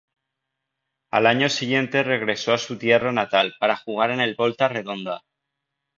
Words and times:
Al 1.11 1.27
año 1.27 1.47
siguiente 1.47 2.01
regresó 2.01 2.53
a 2.53 2.57
su 2.57 2.79
tierra 2.79 3.11
natal 3.11 3.53
para 3.59 3.75
jugar 3.77 4.09
en 4.09 4.21
el 4.21 4.33
Volta 4.33 4.67
Redonda. 4.67 5.21